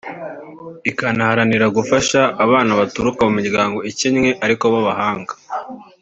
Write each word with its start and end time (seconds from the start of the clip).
ikanaharanira 0.89 1.67
gufasha 1.77 2.19
abana 2.45 2.71
baturuka 2.79 3.21
mu 3.27 3.33
miryango 3.39 3.77
ikennye 3.91 4.31
ariko 4.45 4.63
b’abahanga 4.73 5.33